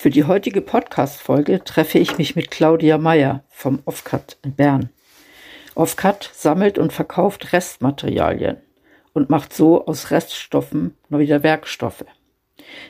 Für 0.00 0.08
die 0.08 0.24
heutige 0.24 0.62
Podcast-Folge 0.62 1.62
treffe 1.62 1.98
ich 1.98 2.16
mich 2.16 2.34
mit 2.34 2.50
Claudia 2.50 2.96
Meyer 2.96 3.44
vom 3.50 3.82
Offcut 3.84 4.38
in 4.42 4.54
Bern. 4.54 4.88
Offcut 5.74 6.30
sammelt 6.32 6.78
und 6.78 6.90
verkauft 6.90 7.52
Restmaterialien 7.52 8.56
und 9.12 9.28
macht 9.28 9.52
so 9.52 9.84
aus 9.84 10.10
Reststoffen 10.10 10.96
wieder 11.10 11.42
Werkstoffe. 11.42 12.06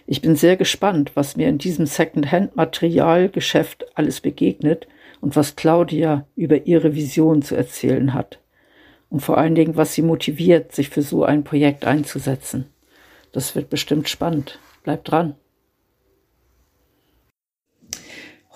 Ich 0.07 0.23
bin 0.23 0.37
sehr 0.37 0.57
gespannt, 0.57 1.11
was 1.17 1.37
mir 1.37 1.49
in 1.49 1.59
diesem 1.59 1.85
Second-Hand-Materialgeschäft 1.85 3.87
alles 3.97 4.21
begegnet 4.21 4.87
und 5.21 5.35
was 5.35 5.57
Claudia 5.57 6.29
über 6.37 6.65
ihre 6.65 6.95
Vision 6.95 7.43
zu 7.43 7.57
erzählen 7.57 8.15
hat. 8.15 8.39
Und 9.09 9.19
vor 9.19 9.37
allen 9.37 9.57
Dingen, 9.57 9.75
was 9.75 9.95
sie 9.95 10.03
motiviert, 10.03 10.71
sich 10.71 10.91
für 10.91 11.03
so 11.03 11.25
ein 11.25 11.43
Projekt 11.43 11.87
einzusetzen. 11.87 12.67
Das 13.33 13.57
wird 13.57 13.69
bestimmt 13.69 14.09
spannend. 14.09 14.61
Bleibt 14.85 15.11
dran. 15.11 15.35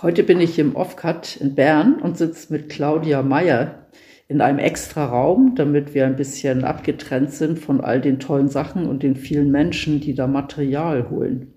Heute 0.05 0.23
bin 0.23 0.39
ich 0.39 0.59
im 0.59 0.77
Offcut 0.77 1.37
in 1.37 1.55
Bern 1.55 1.95
und 1.95 2.19
sitze 2.19 2.53
mit 2.53 2.69
Claudia 2.69 3.23
Meyer 3.23 3.87
in 4.29 4.43
einem 4.43 4.59
extra 4.59 5.07
Raum, 5.07 5.55
damit 5.55 5.95
wir 5.95 6.05
ein 6.05 6.17
bisschen 6.17 6.63
abgetrennt 6.63 7.31
sind 7.31 7.59
von 7.59 7.81
all 7.81 8.03
den 8.03 8.19
tollen 8.19 8.51
Sachen 8.51 8.87
und 8.87 9.03
den 9.03 9.17
vielen 9.17 9.51
Menschen, 9.51 10.01
die 10.01 10.15
da 10.15 10.27
Material 10.27 11.09
holen. 11.09 11.55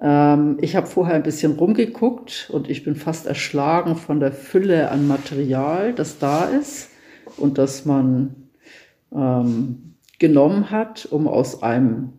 Ähm, 0.00 0.56
ich 0.62 0.76
habe 0.76 0.86
vorher 0.86 1.14
ein 1.14 1.24
bisschen 1.24 1.58
rumgeguckt 1.58 2.48
und 2.50 2.70
ich 2.70 2.84
bin 2.84 2.94
fast 2.94 3.26
erschlagen 3.26 3.96
von 3.96 4.18
der 4.18 4.32
Fülle 4.32 4.90
an 4.90 5.06
Material, 5.06 5.92
das 5.92 6.18
da 6.18 6.44
ist 6.44 6.88
und 7.36 7.58
das 7.58 7.84
man 7.84 8.48
ähm, 9.14 9.96
genommen 10.18 10.70
hat, 10.70 11.04
um 11.10 11.28
aus 11.28 11.62
einem 11.62 12.14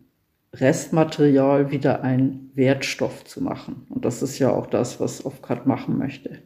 Restmaterial 0.55 1.71
wieder 1.71 2.03
ein 2.03 2.51
Wertstoff 2.53 3.23
zu 3.25 3.41
machen. 3.41 3.87
Und 3.89 4.05
das 4.05 4.21
ist 4.21 4.37
ja 4.39 4.51
auch 4.51 4.67
das, 4.67 4.99
was 4.99 5.25
Offcut 5.25 5.65
machen 5.65 5.97
möchte. 5.97 6.39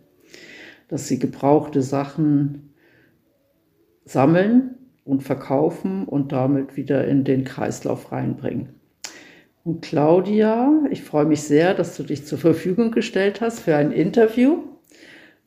Dass 0.87 1.07
sie 1.07 1.19
gebrauchte 1.19 1.81
Sachen 1.81 2.73
sammeln 4.05 4.75
und 5.03 5.23
verkaufen 5.23 6.05
und 6.05 6.31
damit 6.31 6.77
wieder 6.77 7.05
in 7.05 7.25
den 7.25 7.43
Kreislauf 7.43 8.11
reinbringen. 8.11 8.69
Und 9.65 9.81
Claudia, 9.81 10.71
ich 10.91 11.03
freue 11.03 11.25
mich 11.25 11.41
sehr, 11.41 11.73
dass 11.73 11.97
du 11.97 12.03
dich 12.03 12.25
zur 12.25 12.37
Verfügung 12.37 12.91
gestellt 12.91 13.41
hast 13.41 13.59
für 13.59 13.75
ein 13.75 13.91
Interview. 13.91 14.63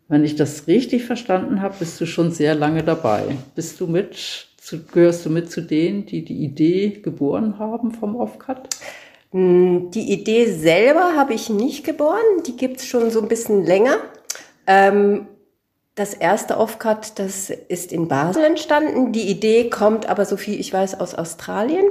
Wenn 0.09 0.25
ich 0.25 0.37
das 0.37 0.67
richtig 0.67 1.05
verstanden 1.05 1.63
habe, 1.63 1.77
bist 1.79 1.99
du 2.01 2.05
schon 2.05 2.31
sehr 2.31 2.55
lange 2.55 2.83
dabei. 2.83 3.25
Bist 3.55 3.81
du 3.81 3.87
mit 3.87 4.50
zu, 4.61 4.85
gehörst 4.85 5.25
du 5.25 5.31
mit 5.31 5.51
zu 5.51 5.63
denen, 5.63 6.07
die 6.07 6.25
die 6.25 6.45
Idee 6.45 7.01
geboren 7.03 7.59
haben 7.59 7.93
vom 7.93 8.17
Offcut? 8.17 8.69
Hm, 9.33 9.91
die 9.91 10.13
Idee 10.13 10.53
selber 10.53 11.17
habe 11.17 11.35
ich 11.35 11.49
nicht 11.51 11.85
geboren, 11.85 12.43
die 12.47 12.57
gibt 12.57 12.79
es 12.79 12.87
schon 12.87 13.11
so 13.11 13.21
ein 13.23 13.29
bisschen 13.29 13.65
länger. 13.65 13.97
Ähm, 14.67 15.27
das 15.95 16.15
erste 16.15 16.59
Offcut, 16.59 17.19
das 17.19 17.51
ist 17.51 17.93
in 17.93 18.09
Basel 18.09 18.45
entstanden. 18.45 19.13
Die 19.13 19.29
Idee 19.29 19.69
kommt 19.71 20.09
aber, 20.09 20.25
so 20.25 20.37
viel 20.37 20.59
ich 20.59 20.73
weiß, 20.73 21.01
aus 21.01 21.15
Australien. 21.15 21.87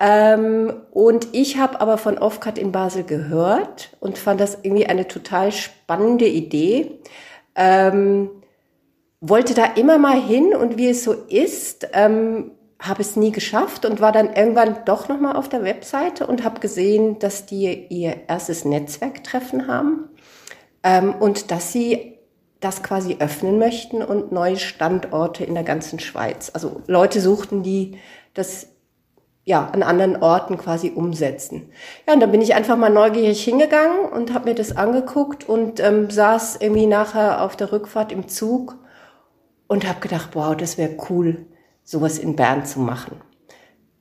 Ähm, 0.00 0.72
und 0.90 1.28
ich 1.32 1.58
habe 1.58 1.80
aber 1.80 1.98
von 1.98 2.18
Offcut 2.18 2.58
in 2.58 2.72
Basel 2.72 3.04
gehört 3.04 3.90
und 4.00 4.18
fand 4.18 4.40
das 4.40 4.58
irgendwie 4.62 4.86
eine 4.86 5.06
total 5.06 5.52
spannende 5.52 6.26
Idee. 6.26 6.98
Ähm, 7.54 8.30
wollte 9.28 9.54
da 9.54 9.64
immer 9.64 9.98
mal 9.98 10.20
hin 10.20 10.54
und 10.54 10.76
wie 10.76 10.88
es 10.88 11.04
so 11.04 11.12
ist, 11.12 11.88
ähm, 11.92 12.52
habe 12.78 13.00
es 13.00 13.16
nie 13.16 13.32
geschafft 13.32 13.86
und 13.86 14.00
war 14.00 14.12
dann 14.12 14.34
irgendwann 14.34 14.84
doch 14.84 15.08
noch 15.08 15.18
mal 15.18 15.36
auf 15.36 15.48
der 15.48 15.64
Webseite 15.64 16.26
und 16.26 16.44
habe 16.44 16.60
gesehen, 16.60 17.18
dass 17.18 17.46
die 17.46 17.86
ihr 17.88 18.28
erstes 18.28 18.64
Netzwerktreffen 18.64 19.66
haben 19.66 20.10
ähm, 20.82 21.14
und 21.14 21.50
dass 21.50 21.72
sie 21.72 22.18
das 22.60 22.82
quasi 22.82 23.16
öffnen 23.18 23.58
möchten 23.58 24.02
und 24.02 24.32
neue 24.32 24.56
Standorte 24.56 25.44
in 25.44 25.54
der 25.54 25.62
ganzen 25.62 25.98
Schweiz. 26.00 26.50
Also 26.52 26.82
Leute 26.86 27.20
suchten, 27.20 27.62
die 27.62 27.98
das 28.34 28.68
ja 29.44 29.70
an 29.72 29.82
anderen 29.82 30.16
Orten 30.22 30.58
quasi 30.58 30.90
umsetzen. 30.94 31.70
Ja, 32.06 32.14
und 32.14 32.20
dann 32.20 32.32
bin 32.32 32.42
ich 32.42 32.54
einfach 32.54 32.76
mal 32.76 32.90
neugierig 32.90 33.42
hingegangen 33.42 34.10
und 34.10 34.34
habe 34.34 34.48
mir 34.48 34.54
das 34.54 34.76
angeguckt 34.76 35.48
und 35.48 35.80
ähm, 35.80 36.10
saß 36.10 36.56
irgendwie 36.60 36.86
nachher 36.86 37.42
auf 37.42 37.56
der 37.56 37.72
Rückfahrt 37.72 38.10
im 38.10 38.28
Zug 38.28 38.76
und 39.68 39.86
habe 39.86 40.00
gedacht, 40.00 40.30
wow, 40.34 40.56
das 40.56 40.78
wäre 40.78 40.96
cool, 41.10 41.46
sowas 41.82 42.18
in 42.18 42.36
Bern 42.36 42.64
zu 42.64 42.80
machen. 42.80 43.16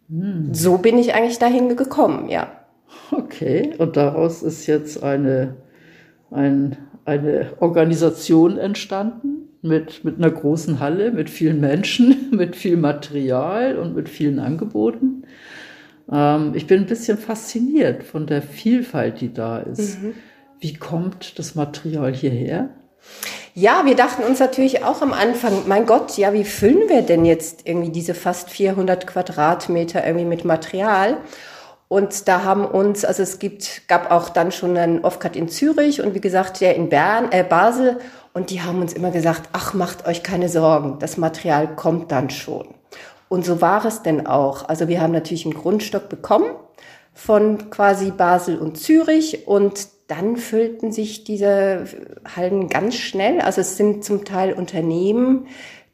Hm. 0.10 0.54
So 0.54 0.78
bin 0.78 0.98
ich 0.98 1.14
eigentlich 1.14 1.40
dahin 1.40 1.76
gekommen, 1.76 2.30
ja. 2.30 2.66
Okay, 3.12 3.74
und 3.78 3.98
daraus 3.98 4.44
ist 4.44 4.68
jetzt 4.68 5.04
eine, 5.04 5.56
ein, 6.32 6.78
eine 7.06 7.54
Organisation 7.60 8.58
entstanden 8.58 9.50
mit, 9.62 10.04
mit 10.04 10.18
einer 10.18 10.30
großen 10.30 10.80
Halle, 10.80 11.12
mit 11.12 11.30
vielen 11.30 11.60
Menschen, 11.60 12.30
mit 12.32 12.56
viel 12.56 12.78
Material 12.78 13.78
und 13.78 13.96
mit 13.96 14.10
vielen 14.10 14.40
Angeboten. 14.40 15.24
Ähm, 16.12 16.54
ich 16.56 16.68
bin 16.68 16.82
ein 16.82 16.88
bisschen 16.88 17.18
fasziniert 17.18 18.04
von 18.04 18.28
der 18.28 18.42
Vielfalt, 18.42 19.22
die 19.22 19.34
da 19.34 19.60
ist. 19.60 20.02
Mhm. 20.02 20.14
Wie 20.60 20.74
kommt 20.74 21.38
das 21.40 21.56
Material 21.56 22.14
hierher? 22.14 22.70
Ja, 23.58 23.86
wir 23.86 23.96
dachten 23.96 24.24
uns 24.24 24.40
natürlich 24.42 24.84
auch 24.84 25.02
am 25.02 25.14
Anfang, 25.14 25.66
mein 25.66 25.86
Gott, 25.86 26.18
ja, 26.18 26.34
wie 26.34 26.44
füllen 26.44 26.90
wir 26.90 27.04
denn 27.04 27.24
jetzt 27.24 27.62
irgendwie 27.64 27.90
diese 27.90 28.14
fast 28.14 28.50
400 28.50 29.08
Quadratmeter 29.08 30.06
irgendwie 30.06 30.26
mit 30.26 30.44
Material? 30.44 31.16
Und 31.88 32.28
da 32.28 32.44
haben 32.44 32.66
uns, 32.66 33.06
also 33.06 33.24
es 33.24 33.40
gibt, 33.40 33.88
gab 33.88 34.12
auch 34.12 34.28
dann 34.28 34.52
schon 34.52 34.76
einen 34.76 35.06
Offcut 35.06 35.38
in 35.38 35.48
Zürich 35.48 36.02
und 36.02 36.14
wie 36.14 36.20
gesagt, 36.20 36.60
der 36.60 36.76
in 36.76 36.90
Bern, 36.90 37.32
äh, 37.32 37.46
Basel. 37.46 38.00
Und 38.34 38.50
die 38.50 38.62
haben 38.62 38.82
uns 38.82 38.92
immer 38.92 39.12
gesagt, 39.12 39.44
ach, 39.54 39.74
macht 39.74 40.06
euch 40.06 40.22
keine 40.22 40.50
Sorgen, 40.50 41.00
das 41.00 41.16
Material 41.16 41.78
kommt 41.78 42.12
dann 42.12 42.30
schon. 42.30 42.68
Und 43.30 43.46
so 43.46 43.62
war 43.62 43.86
es 43.86 44.02
denn 44.02 44.28
auch. 44.28 44.68
Also 44.68 44.90
wir 44.90 45.00
haben 45.00 45.14
natürlich 45.14 45.46
einen 45.46 45.54
Grundstock 45.54 46.10
bekommen 46.10 46.52
von 47.14 47.70
quasi 47.70 48.12
Basel 48.12 48.58
und 48.58 48.78
Zürich 48.78 49.48
und 49.48 49.95
dann 50.08 50.38
füllten 50.38 50.92
sich 50.92 51.24
diese 51.24 51.86
Hallen 52.36 52.70
ganz 52.70 52.96
schnell. 52.96 53.42
Also 53.42 53.62
es 53.62 53.78
sind 53.78 54.04
zum 54.04 54.24
Teil 54.24 54.54
Unternehmen, 54.54 55.48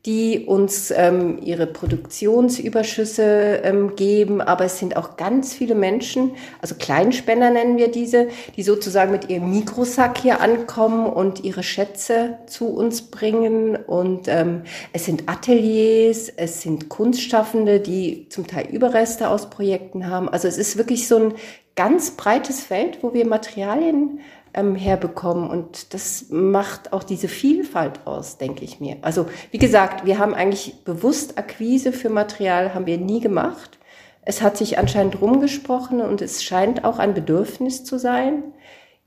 die 0.06 0.46
uns 0.48 0.92
ähm, 0.96 1.38
ihre 1.44 1.68
Produktionsüberschüsse 1.68 3.62
ähm, 3.64 3.96
geben, 3.96 4.42
aber 4.42 4.66
es 4.66 4.80
sind 4.80 4.98
auch 4.98 5.16
ganz 5.16 5.54
viele 5.54 5.76
Menschen, 5.76 6.32
also 6.60 6.74
Kleinspender 6.74 7.52
nennen 7.52 7.78
wir 7.78 7.92
diese, 7.92 8.30
die 8.56 8.64
sozusagen 8.64 9.12
mit 9.12 9.30
ihrem 9.30 9.52
Mikrosack 9.52 10.18
hier 10.18 10.42
ankommen 10.42 11.06
und 11.06 11.44
ihre 11.44 11.62
Schätze 11.62 12.40
zu 12.48 12.70
uns 12.70 13.04
bringen. 13.04 13.76
Und 13.76 14.28
ähm, 14.28 14.64
es 14.92 15.06
sind 15.06 15.30
Ateliers, 15.30 16.30
es 16.36 16.62
sind 16.62 16.90
Kunstschaffende, 16.90 17.80
die 17.80 18.28
zum 18.30 18.48
Teil 18.48 18.69
Überreste 18.72 19.30
aus 19.30 19.52
Projekten 19.52 20.07
haben. 20.07 20.30
Also 20.30 20.48
es 20.48 20.57
ist 20.57 20.78
wirklich 20.78 21.07
so 21.07 21.18
ein 21.18 21.34
ganz 21.75 22.12
breites 22.12 22.62
Feld, 22.62 23.00
wo 23.01 23.13
wir 23.13 23.25
Materialien 23.25 24.19
ähm, 24.53 24.75
herbekommen. 24.75 25.50
Und 25.50 25.94
das 25.94 26.25
macht 26.29 26.94
auch 26.94 27.03
diese 27.03 27.27
Vielfalt 27.27 28.06
aus, 28.06 28.38
denke 28.38 28.63
ich 28.63 28.79
mir. 28.79 28.97
Also 29.01 29.27
wie 29.51 29.57
gesagt, 29.57 30.06
wir 30.06 30.19
haben 30.19 30.33
eigentlich 30.33 30.83
bewusst 30.83 31.38
Akquise 31.38 31.91
für 31.91 32.09
Material, 32.09 32.73
haben 32.73 32.85
wir 32.85 32.97
nie 32.97 33.21
gemacht. 33.21 33.77
Es 34.23 34.41
hat 34.41 34.57
sich 34.57 34.77
anscheinend 34.77 35.19
rumgesprochen 35.21 36.01
und 36.01 36.21
es 36.21 36.44
scheint 36.44 36.83
auch 36.83 37.00
ein 37.00 37.13
Bedürfnis 37.13 37.83
zu 37.83 37.97
sein, 37.97 38.44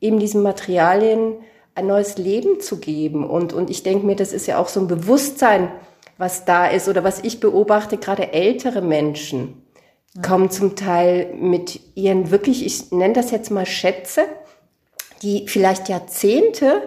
eben 0.00 0.18
diesen 0.18 0.42
Materialien 0.42 1.34
ein 1.76 1.86
neues 1.86 2.18
Leben 2.18 2.60
zu 2.60 2.78
geben. 2.78 3.28
Und, 3.28 3.52
und 3.52 3.70
ich 3.70 3.82
denke 3.82 4.06
mir, 4.06 4.16
das 4.16 4.32
ist 4.32 4.46
ja 4.46 4.58
auch 4.58 4.68
so 4.68 4.80
ein 4.80 4.88
Bewusstsein, 4.88 5.70
was 6.18 6.44
da 6.44 6.66
ist 6.66 6.88
oder 6.88 7.04
was 7.04 7.22
ich 7.22 7.40
beobachte, 7.40 7.96
gerade 7.96 8.32
ältere 8.32 8.80
Menschen 8.80 9.63
kommen 10.22 10.50
zum 10.50 10.76
Teil 10.76 11.34
mit 11.34 11.80
ihren 11.94 12.30
wirklich, 12.30 12.64
ich 12.64 12.92
nenne 12.92 13.14
das 13.14 13.30
jetzt 13.30 13.50
mal 13.50 13.66
Schätze, 13.66 14.22
die 15.22 15.48
vielleicht 15.48 15.88
Jahrzehnte 15.88 16.82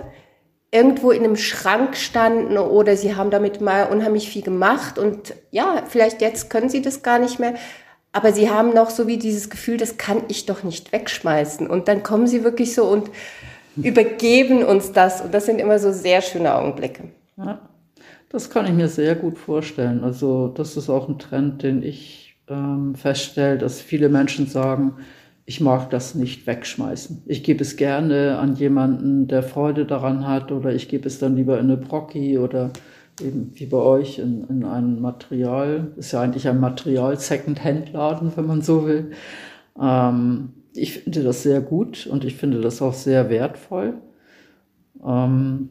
irgendwo 0.71 1.11
in 1.11 1.23
einem 1.23 1.35
Schrank 1.35 1.95
standen 1.95 2.57
oder 2.57 2.95
sie 2.97 3.15
haben 3.15 3.31
damit 3.31 3.61
mal 3.61 3.89
unheimlich 3.89 4.29
viel 4.29 4.41
gemacht 4.41 4.99
und 4.99 5.33
ja, 5.51 5.83
vielleicht 5.87 6.21
jetzt 6.21 6.49
können 6.49 6.69
sie 6.69 6.81
das 6.81 7.03
gar 7.03 7.19
nicht 7.19 7.39
mehr, 7.39 7.55
aber 8.11 8.33
sie 8.33 8.49
haben 8.49 8.73
noch 8.73 8.89
so 8.89 9.07
wie 9.07 9.17
dieses 9.17 9.49
Gefühl, 9.49 9.77
das 9.77 9.97
kann 9.97 10.23
ich 10.27 10.45
doch 10.45 10.63
nicht 10.63 10.91
wegschmeißen 10.91 11.67
und 11.67 11.87
dann 11.87 12.03
kommen 12.03 12.27
sie 12.27 12.43
wirklich 12.43 12.73
so 12.73 12.85
und 12.85 13.09
übergeben 13.83 14.63
uns 14.63 14.91
das. 14.91 15.21
Und 15.21 15.33
das 15.33 15.45
sind 15.45 15.59
immer 15.59 15.79
so 15.79 15.91
sehr 15.91 16.21
schöne 16.21 16.55
Augenblicke. 16.55 17.05
Ja, 17.37 17.59
das 18.29 18.49
kann 18.49 18.65
ich 18.65 18.73
mir 18.73 18.87
sehr 18.87 19.15
gut 19.15 19.37
vorstellen. 19.37 20.03
Also 20.03 20.47
das 20.47 20.77
ist 20.77 20.89
auch 20.89 21.07
ein 21.07 21.19
Trend, 21.19 21.63
den 21.63 21.83
ich 21.83 22.26
ähm, 22.47 22.95
feststelle, 22.95 23.57
dass 23.57 23.81
viele 23.81 24.09
Menschen 24.09 24.47
sagen, 24.47 24.93
ich 25.45 25.61
mag 25.61 25.89
das 25.89 26.13
nicht 26.13 26.45
wegschmeißen. 26.45 27.23
Ich 27.25 27.43
gebe 27.43 27.61
es 27.61 27.77
gerne 27.77 28.37
an 28.37 28.55
jemanden, 28.55 29.27
der 29.27 29.43
Freude 29.43 29.85
daran 29.85 30.27
hat, 30.27 30.51
oder 30.51 30.73
ich 30.73 30.89
gebe 30.89 31.07
es 31.07 31.19
dann 31.19 31.37
lieber 31.37 31.57
in 31.57 31.65
eine 31.65 31.77
Brocki 31.77 32.37
oder 32.37 32.71
eben 33.21 33.51
wie 33.55 33.65
bei 33.65 33.77
euch 33.77 34.19
in, 34.19 34.43
in 34.49 34.65
ein 34.65 34.99
Material. 34.99 35.91
Ist 35.95 36.11
ja 36.11 36.21
eigentlich 36.21 36.47
ein 36.49 36.59
Material-Second-Hand-Laden, 36.59 38.33
wenn 38.35 38.45
man 38.45 38.61
so 38.61 38.85
will. 38.85 39.11
Ähm, 39.81 40.49
ich 40.75 40.93
finde 40.99 41.23
das 41.23 41.43
sehr 41.43 41.61
gut 41.61 42.07
und 42.07 42.25
ich 42.25 42.35
finde 42.35 42.59
das 42.59 42.81
auch 42.81 42.93
sehr 42.93 43.29
wertvoll. 43.29 43.95
Ähm, 45.03 45.69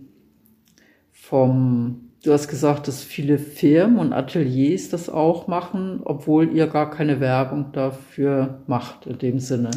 vom 1.12 2.05
Du 2.22 2.32
hast 2.32 2.48
gesagt, 2.48 2.88
dass 2.88 3.02
viele 3.02 3.38
Firmen 3.38 3.98
und 3.98 4.12
Ateliers 4.12 4.88
das 4.88 5.08
auch 5.08 5.46
machen, 5.46 6.00
obwohl 6.04 6.52
ihr 6.52 6.66
gar 6.66 6.90
keine 6.90 7.20
Werbung 7.20 7.72
dafür 7.72 8.60
macht 8.66 9.06
in 9.06 9.18
dem 9.18 9.38
Sinne. 9.38 9.70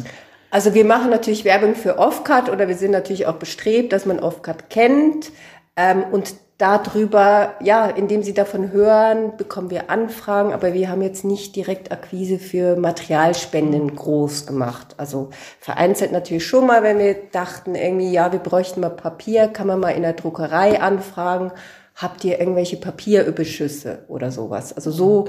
Also 0.50 0.74
wir 0.74 0.84
machen 0.84 1.10
natürlich 1.10 1.44
Werbung 1.44 1.76
für 1.76 1.98
Offcut 1.98 2.50
oder 2.50 2.66
wir 2.66 2.74
sind 2.74 2.90
natürlich 2.90 3.26
auch 3.26 3.36
bestrebt, 3.36 3.92
dass 3.92 4.04
man 4.04 4.18
Offcut 4.18 4.68
kennt. 4.68 5.30
Ähm, 5.76 6.02
und 6.10 6.34
darüber, 6.58 7.54
ja, 7.62 7.86
indem 7.86 8.22
sie 8.22 8.34
davon 8.34 8.70
hören, 8.72 9.36
bekommen 9.36 9.70
wir 9.70 9.88
Anfragen, 9.88 10.52
aber 10.52 10.74
wir 10.74 10.90
haben 10.90 11.00
jetzt 11.00 11.24
nicht 11.24 11.56
direkt 11.56 11.90
Akquise 11.90 12.38
für 12.38 12.76
Materialspenden 12.76 13.94
groß 13.94 14.46
gemacht. 14.46 14.94
Also 14.98 15.30
vereinzelt 15.58 16.12
natürlich 16.12 16.46
schon 16.46 16.66
mal, 16.66 16.82
wenn 16.82 16.98
wir 16.98 17.14
dachten, 17.32 17.76
irgendwie, 17.76 18.12
ja, 18.12 18.32
wir 18.32 18.40
bräuchten 18.40 18.80
mal 18.80 18.90
Papier, 18.90 19.48
kann 19.48 19.68
man 19.68 19.80
mal 19.80 19.90
in 19.90 20.02
der 20.02 20.12
Druckerei 20.12 20.80
anfragen 20.80 21.52
habt 22.00 22.24
ihr 22.24 22.40
irgendwelche 22.40 22.76
Papierüberschüsse 22.76 24.04
oder 24.08 24.30
sowas? 24.30 24.72
Also 24.72 24.90
so, 24.90 25.28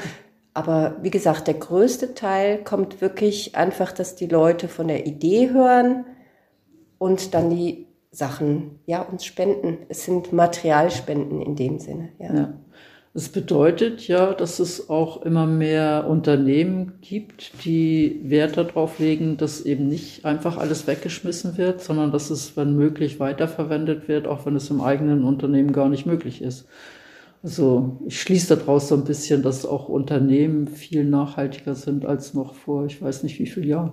aber 0.54 0.98
wie 1.02 1.10
gesagt, 1.10 1.48
der 1.48 1.56
größte 1.56 2.14
Teil 2.14 2.64
kommt 2.64 3.02
wirklich 3.02 3.56
einfach, 3.56 3.92
dass 3.92 4.16
die 4.16 4.28
Leute 4.28 4.68
von 4.68 4.88
der 4.88 5.06
Idee 5.06 5.50
hören 5.52 6.06
und 6.98 7.34
dann 7.34 7.50
die 7.50 7.88
Sachen, 8.12 8.80
ja, 8.86 9.02
uns 9.02 9.26
spenden. 9.26 9.86
Es 9.88 10.04
sind 10.04 10.34
Materialspenden 10.34 11.42
in 11.42 11.56
dem 11.56 11.80
Sinne, 11.80 12.10
ja. 12.20 12.34
ja. 12.34 12.54
Das 13.14 13.28
bedeutet 13.28 14.08
ja, 14.08 14.34
dass 14.34 14.60
es 14.60 14.90
auch 14.90 15.24
immer 15.24 15.46
mehr 15.46 16.06
Unternehmen 16.08 16.94
gibt, 17.02 17.66
die 17.66 18.22
Wert 18.24 18.56
darauf 18.56 19.00
legen, 19.00 19.36
dass 19.36 19.60
eben 19.62 19.90
nicht 19.90 20.24
einfach 20.24 20.58
alles 20.58 20.88
weggeschmissen 20.88 21.58
wird, 21.58 21.82
sondern 21.82 22.14
dass 22.14 22.30
es, 22.30 22.56
wenn 22.56 22.78
möglich, 22.78 23.20
weiterverwendet 23.20 24.08
wird, 24.08 24.28
auch 24.28 24.46
wenn 24.46 24.56
es 24.56 24.70
im 24.70 24.80
eigenen 24.80 25.26
Unternehmen 25.26 25.74
gar 25.74 25.90
nicht 25.90 26.06
möglich 26.06 26.42
ist. 26.42 26.70
Also 27.44 27.98
ich 28.08 28.22
schließe 28.22 28.56
daraus 28.56 28.88
so 28.88 28.96
ein 28.96 29.04
bisschen, 29.04 29.44
dass 29.44 29.66
auch 29.66 29.90
Unternehmen 29.90 30.70
viel 30.70 31.04
nachhaltiger 31.04 31.76
sind 31.76 32.06
als 32.06 32.34
noch 32.34 32.56
vor, 32.56 32.86
ich 32.86 33.02
weiß 33.02 33.24
nicht 33.24 33.40
wie 33.40 33.48
vielen 33.48 33.68
Jahren. 33.68 33.92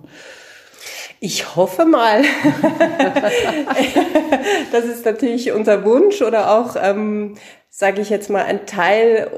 Ich 1.19 1.57
hoffe 1.57 1.87
mal. 1.87 2.23
das 4.71 4.85
ist 4.85 5.05
natürlich 5.05 5.51
unser 5.51 5.85
Wunsch 5.85 6.23
oder 6.23 6.53
auch, 6.53 6.77
ähm, 6.81 7.35
sage 7.71 8.01
ich 8.01 8.11
jetzt 8.11 8.31
mal, 8.31 8.45
ein 8.45 8.67
Teil 8.67 9.31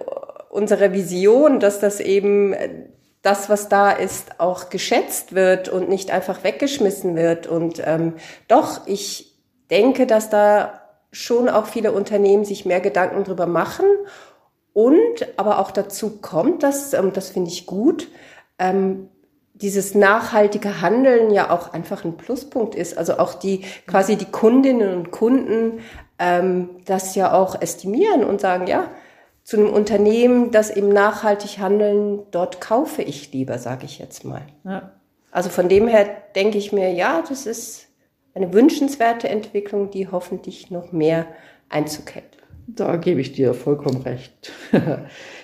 unserer 0.50 0.92
Vision, 0.92 1.60
dass 1.60 1.80
das 1.80 2.00
eben 2.00 2.54
das, 3.22 3.48
was 3.48 3.68
da 3.68 3.90
ist, 3.90 4.40
auch 4.40 4.70
geschätzt 4.70 5.34
wird 5.34 5.68
und 5.68 5.88
nicht 5.88 6.10
einfach 6.10 6.42
weggeschmissen 6.42 7.16
wird. 7.16 7.46
Und 7.46 7.82
ähm, 7.84 8.14
doch, 8.48 8.86
ich 8.86 9.36
denke, 9.70 10.06
dass 10.06 10.30
da 10.30 10.80
schon 11.12 11.48
auch 11.48 11.66
viele 11.66 11.92
Unternehmen 11.92 12.44
sich 12.44 12.64
mehr 12.64 12.80
Gedanken 12.80 13.24
drüber 13.24 13.46
machen 13.46 13.86
und 14.72 15.26
aber 15.36 15.58
auch 15.58 15.70
dazu 15.70 16.18
kommt, 16.20 16.62
dass, 16.62 16.94
ähm, 16.94 17.12
das 17.12 17.30
finde 17.30 17.50
ich 17.50 17.66
gut, 17.66 18.08
ähm, 18.58 19.08
dieses 19.54 19.94
nachhaltige 19.94 20.80
Handeln 20.80 21.30
ja 21.30 21.50
auch 21.50 21.72
einfach 21.74 22.04
ein 22.04 22.16
Pluspunkt 22.16 22.74
ist. 22.74 22.96
Also 22.96 23.18
auch 23.18 23.34
die 23.34 23.64
quasi 23.86 24.16
die 24.16 24.30
Kundinnen 24.30 24.94
und 24.94 25.10
Kunden 25.10 25.80
ähm, 26.20 26.68
das 26.84 27.16
ja 27.16 27.32
auch 27.32 27.60
estimieren 27.60 28.22
und 28.22 28.40
sagen, 28.40 28.68
ja, 28.68 28.88
zu 29.42 29.56
einem 29.56 29.70
Unternehmen, 29.70 30.52
das 30.52 30.70
eben 30.70 30.90
nachhaltig 30.90 31.58
handeln, 31.58 32.20
dort 32.30 32.60
kaufe 32.60 33.02
ich 33.02 33.32
lieber, 33.32 33.58
sage 33.58 33.86
ich 33.86 33.98
jetzt 33.98 34.24
mal. 34.24 34.42
Ja. 34.64 34.92
Also 35.32 35.48
von 35.48 35.68
dem 35.68 35.88
her 35.88 36.06
denke 36.36 36.58
ich 36.58 36.72
mir, 36.72 36.92
ja, 36.92 37.24
das 37.28 37.46
ist 37.46 37.88
eine 38.34 38.52
wünschenswerte 38.52 39.28
Entwicklung, 39.28 39.90
die 39.90 40.08
hoffentlich 40.08 40.70
noch 40.70 40.92
mehr 40.92 41.26
Einzug 41.68 42.14
hält. 42.14 42.38
Da 42.68 42.96
gebe 42.96 43.20
ich 43.20 43.32
dir 43.32 43.54
vollkommen 43.54 44.02
recht. 44.02 44.52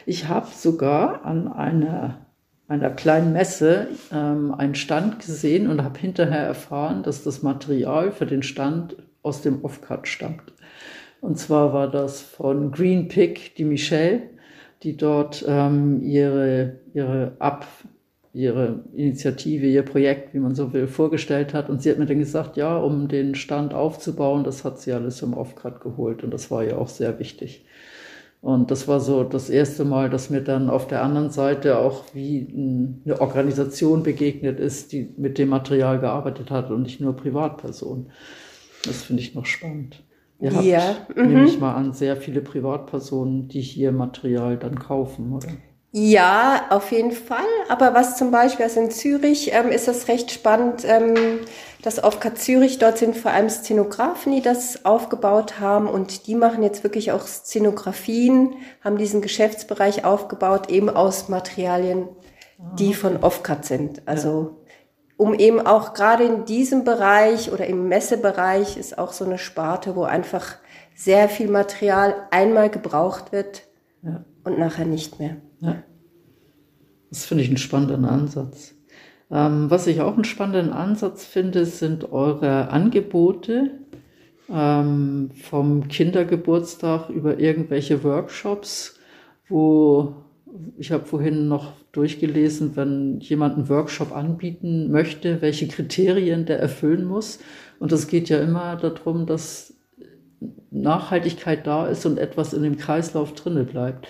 Ich 0.08 0.28
habe 0.28 0.46
sogar 0.54 1.24
an 1.24 1.52
einer 1.52 2.26
einer 2.68 2.90
kleinen 2.90 3.32
Messe 3.32 3.88
ähm, 4.12 4.54
einen 4.54 4.74
Stand 4.74 5.20
gesehen 5.20 5.68
und 5.68 5.82
habe 5.82 5.98
hinterher 5.98 6.42
erfahren, 6.42 7.02
dass 7.02 7.22
das 7.22 7.42
Material 7.42 8.10
für 8.10 8.26
den 8.26 8.42
Stand 8.42 8.96
aus 9.22 9.42
dem 9.42 9.64
Offcut 9.64 10.08
stammt. 10.08 10.52
Und 11.20 11.38
zwar 11.38 11.72
war 11.72 11.90
das 11.90 12.20
von 12.20 12.70
Green 12.70 13.08
Pig, 13.08 13.54
die 13.56 13.64
Michelle, 13.64 14.22
die 14.82 14.96
dort 14.96 15.44
ähm, 15.48 16.02
ihre, 16.02 16.80
ihre 16.94 17.36
Ab, 17.38 17.66
ihre 18.32 18.84
Initiative, 18.94 19.66
ihr 19.66 19.82
Projekt, 19.82 20.34
wie 20.34 20.38
man 20.38 20.54
so 20.54 20.72
will, 20.72 20.86
vorgestellt 20.86 21.54
hat. 21.54 21.70
Und 21.70 21.82
sie 21.82 21.90
hat 21.90 21.98
mir 21.98 22.06
dann 22.06 22.18
gesagt, 22.18 22.56
ja, 22.56 22.76
um 22.76 23.08
den 23.08 23.34
Stand 23.34 23.72
aufzubauen, 23.72 24.44
das 24.44 24.64
hat 24.64 24.78
sie 24.78 24.92
alles 24.92 25.22
im 25.22 25.34
Offcut 25.34 25.80
geholt. 25.80 26.22
Und 26.22 26.32
das 26.32 26.50
war 26.50 26.62
ja 26.62 26.76
auch 26.76 26.88
sehr 26.88 27.18
wichtig. 27.18 27.64
Und 28.42 28.70
das 28.70 28.86
war 28.86 29.00
so 29.00 29.24
das 29.24 29.50
erste 29.50 29.84
Mal, 29.84 30.10
dass 30.10 30.30
mir 30.30 30.42
dann 30.42 30.70
auf 30.70 30.86
der 30.86 31.02
anderen 31.02 31.30
Seite 31.30 31.78
auch 31.78 32.04
wie 32.14 33.02
eine 33.04 33.20
Organisation 33.20 34.02
begegnet 34.02 34.60
ist, 34.60 34.92
die 34.92 35.12
mit 35.16 35.38
dem 35.38 35.48
Material 35.48 35.98
gearbeitet 35.98 36.50
hat 36.50 36.70
und 36.70 36.82
nicht 36.82 37.00
nur 37.00 37.16
Privatpersonen. 37.16 38.10
Das 38.84 39.02
finde 39.02 39.22
ich 39.22 39.34
noch 39.34 39.46
spannend. 39.46 40.04
Ihr 40.38 40.54
habt, 40.54 40.64
ja. 40.64 40.96
Mhm. 41.14 41.28
nehme 41.28 41.44
ich 41.46 41.58
mal 41.58 41.74
an, 41.74 41.92
sehr 41.92 42.16
viele 42.16 42.40
Privatpersonen, 42.40 43.48
die 43.48 43.62
hier 43.62 43.92
Material 43.92 44.56
dann 44.58 44.78
kaufen, 44.78 45.32
oder? 45.32 45.48
Ja, 45.92 46.66
auf 46.68 46.92
jeden 46.92 47.12
Fall. 47.12 47.38
Aber 47.70 47.94
was 47.94 48.18
zum 48.18 48.30
Beispiel, 48.30 48.64
also 48.66 48.80
in 48.80 48.90
Zürich 48.90 49.52
ähm, 49.54 49.70
ist 49.70 49.88
das 49.88 50.08
recht 50.08 50.30
spannend, 50.30 50.84
ähm, 50.84 51.38
dass 51.80 52.02
auf 52.02 52.20
K 52.20 52.34
Zürich, 52.34 52.78
dort 52.78 52.98
sind 52.98 53.16
vor 53.16 53.30
allem 53.30 53.48
Szenografen, 53.48 54.32
die 54.32 54.42
das 54.42 54.84
aufgebaut 54.84 55.58
haben 55.58 55.86
und 55.88 56.26
die 56.26 56.34
machen 56.34 56.62
jetzt 56.62 56.84
wirklich 56.84 57.12
auch 57.12 57.26
Szenografien, 57.26 58.56
haben 58.84 58.98
diesen 58.98 59.22
Geschäftsbereich 59.22 60.04
aufgebaut, 60.04 60.68
eben 60.68 60.90
aus 60.90 61.30
Materialien, 61.30 62.08
die 62.78 62.90
ah. 62.90 62.96
von 62.96 63.16
Offcut 63.22 63.64
sind. 63.64 64.02
Also 64.04 64.65
um 65.16 65.34
eben 65.34 65.60
auch 65.60 65.94
gerade 65.94 66.24
in 66.24 66.44
diesem 66.44 66.84
Bereich 66.84 67.50
oder 67.50 67.66
im 67.66 67.88
Messebereich 67.88 68.76
ist 68.76 68.98
auch 68.98 69.12
so 69.12 69.24
eine 69.24 69.38
Sparte, 69.38 69.96
wo 69.96 70.04
einfach 70.04 70.56
sehr 70.94 71.28
viel 71.28 71.48
Material 71.48 72.14
einmal 72.30 72.70
gebraucht 72.70 73.32
wird 73.32 73.62
ja. 74.02 74.24
und 74.44 74.58
nachher 74.58 74.86
nicht 74.86 75.18
mehr. 75.18 75.36
Ja. 75.60 75.82
Das 77.10 77.24
finde 77.24 77.44
ich 77.44 77.48
einen 77.48 77.58
spannenden 77.58 78.04
Ansatz. 78.04 78.74
Ähm, 79.30 79.70
was 79.70 79.86
ich 79.86 80.00
auch 80.00 80.14
einen 80.14 80.24
spannenden 80.24 80.72
Ansatz 80.72 81.24
finde, 81.24 81.64
sind 81.64 82.12
eure 82.12 82.68
Angebote 82.68 83.72
ähm, 84.48 85.30
vom 85.42 85.88
Kindergeburtstag 85.88 87.10
über 87.10 87.38
irgendwelche 87.38 88.04
Workshops, 88.04 88.98
wo 89.48 90.14
ich 90.78 90.92
habe 90.92 91.06
vorhin 91.06 91.48
noch 91.48 91.72
durchgelesen, 91.92 92.76
wenn 92.76 93.20
jemand 93.20 93.56
einen 93.56 93.68
Workshop 93.68 94.14
anbieten 94.14 94.90
möchte, 94.90 95.42
welche 95.42 95.68
Kriterien 95.68 96.46
der 96.46 96.60
erfüllen 96.60 97.04
muss. 97.04 97.40
Und 97.78 97.92
es 97.92 98.06
geht 98.06 98.28
ja 98.28 98.40
immer 98.40 98.76
darum, 98.76 99.26
dass 99.26 99.74
Nachhaltigkeit 100.70 101.66
da 101.66 101.86
ist 101.86 102.06
und 102.06 102.18
etwas 102.18 102.52
in 102.52 102.62
dem 102.62 102.76
Kreislauf 102.76 103.34
drinne 103.34 103.64
bleibt. 103.64 104.06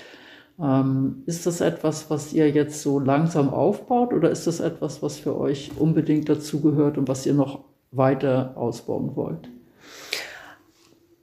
Ähm, 0.59 1.23
ist 1.27 1.47
das 1.47 1.61
etwas, 1.61 2.11
was 2.11 2.33
ihr 2.33 2.51
jetzt 2.51 2.83
so 2.83 2.99
langsam 2.99 3.51
aufbaut 3.51 4.13
oder 4.13 4.31
ist 4.31 4.47
das 4.47 4.61
etwas, 4.61 5.03
was 5.03 5.19
für 5.19 5.39
euch 5.39 5.73
unbedingt 5.79 6.29
dazugehört 6.29 6.99
und 6.99 7.09
was 7.09 7.27
ihr 7.27 7.35
noch 7.35 7.65
weiter 7.93 8.57
ausbauen 8.57 9.15
wollt? 9.17 9.49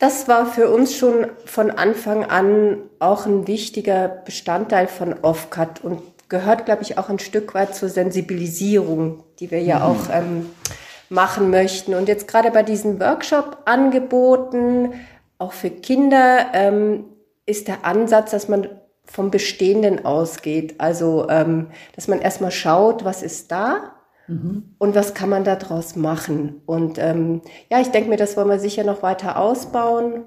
Das 0.03 0.27
war 0.27 0.45
für 0.45 0.69
uns 0.69 0.98
schon 0.98 1.27
von 1.45 1.72
Anfang 1.72 2.25
an 2.25 2.79
auch 3.00 3.25
ein 3.25 3.48
wichtiger 3.48 4.10
Bestandteil 4.10 4.88
von 4.88 5.15
Offcut 5.22 5.81
und 5.81 6.01
gehört, 6.27 6.65
glaube 6.65 6.81
ich, 6.81 6.98
auch 6.98 7.07
ein 7.07 7.19
Stück 7.19 7.53
weit 7.53 7.74
zur 7.74 7.88
Sensibilisierung, 7.88 9.24
die 9.39 9.50
wir 9.50 9.62
ja 9.62 9.77
mhm. 9.77 9.83
auch 9.86 10.10
ähm, 10.12 10.50
machen 11.07 11.51
möchten. 11.51 11.93
Und 11.93 12.10
jetzt 12.10 12.27
gerade 12.27 12.51
bei 12.51 12.63
diesen 12.63 13.00
Workshop-Angeboten, 13.00 14.93
auch 15.38 15.53
für 15.53 15.69
Kinder, 15.69 16.48
ähm, 16.51 17.05
ist 17.45 17.69
der 17.69 17.86
Ansatz, 17.86 18.31
dass 18.31 18.50
man 18.50 18.67
vom 19.05 19.31
Bestehenden 19.31 20.03
ausgeht. 20.03 20.75
Also, 20.79 21.29
ähm, 21.29 21.67
dass 21.95 22.10
man 22.10 22.19
erstmal 22.19 22.51
schaut, 22.51 23.05
was 23.05 23.24
ist 23.24 23.53
da 23.53 23.92
Mhm. 24.27 24.75
Und 24.77 24.96
was 24.96 25.13
kann 25.13 25.30
man 25.30 25.44
daraus 25.44 25.96
machen? 25.96 26.62
Und 26.65 26.98
ähm, 26.98 27.42
ja, 27.70 27.82
ich 27.82 27.89
denke 27.89 28.10
mir, 28.10 28.18
das 28.18 28.38
wollen 28.38 28.50
wir 28.50 28.60
sicher 28.60 28.84
noch 28.84 29.03
weiter 29.03 29.38
ausbauen. 29.38 30.24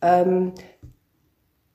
Ähm, 0.00 0.52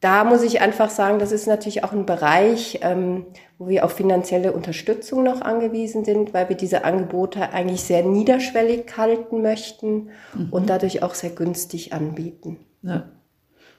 da 0.02 0.24
muss 0.24 0.42
ich 0.42 0.62
einfach 0.62 0.90
sagen, 0.90 1.20
das 1.20 1.32
ist 1.32 1.46
natürlich 1.46 1.84
auch 1.84 1.92
ein 1.92 2.08
Bereich, 2.08 2.80
ähm, 2.82 3.26
wo 3.60 3.68
wir 3.68 3.86
auf 3.86 3.94
finanzielle 3.94 4.52
Unterstützung 4.52 5.24
noch 5.24 5.42
angewiesen 5.42 6.04
sind, 6.04 6.34
weil 6.34 6.50
wir 6.50 6.58
diese 6.58 6.84
Angebote 6.84 7.54
eigentlich 7.54 7.84
sehr 7.84 8.04
niederschwellig 8.04 8.98
halten 8.98 9.44
möchten 9.44 10.10
mhm. 10.34 10.48
und 10.50 10.70
dadurch 10.72 11.04
auch 11.04 11.14
sehr 11.14 11.30
günstig 11.30 11.94
anbieten. 11.94 12.58
Ja. 12.82 13.12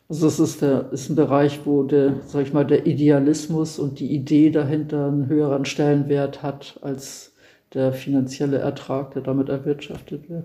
Also 0.09 0.27
das 0.27 0.39
ist, 0.39 0.62
der, 0.62 0.93
ist 0.93 1.09
ein 1.11 1.17
Bereich, 1.17 1.61
wo 1.65 1.83
der, 1.83 2.21
sag 2.27 2.43
ich 2.43 2.53
mal, 2.53 2.67
der 2.67 2.87
Idealismus 2.87 3.81
und 3.81 3.99
die 3.99 4.12
Idee 4.12 4.51
dahinter 4.51 5.07
einen 5.07 5.27
höheren 5.27 5.65
Stellenwert 5.65 6.43
hat 6.43 6.79
als 6.83 7.32
der 7.75 7.93
finanzielle 7.93 8.59
Ertrag, 8.59 9.12
der 9.12 9.23
damit 9.23 9.49
erwirtschaftet 9.49 10.29
wird. 10.29 10.45